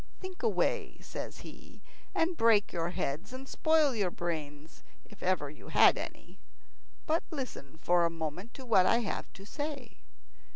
"Think 0.19 0.41
away," 0.41 0.97
says 0.99 1.41
he, 1.41 1.79
"and 2.15 2.35
break 2.35 2.73
your 2.73 2.89
heads, 2.89 3.33
and 3.33 3.47
spoil 3.47 3.93
your 3.93 4.09
brains, 4.09 4.81
if 5.05 5.21
ever 5.21 5.47
you 5.47 5.67
had 5.67 5.95
any; 5.95 6.39
but 7.05 7.21
listen 7.29 7.77
for 7.83 8.03
a 8.03 8.09
moment 8.09 8.55
to 8.55 8.65
what 8.65 8.87
I 8.87 9.01
have 9.01 9.31
to 9.33 9.45
say." 9.45 9.97